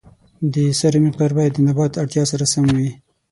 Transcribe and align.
د 0.53 0.55
سرې 0.79 0.99
مقدار 1.05 1.31
باید 1.37 1.51
د 1.55 1.59
نبات 1.67 1.93
اړتیا 2.01 2.23
سره 2.31 2.45
سم 2.53 2.65
وي. 2.75 2.89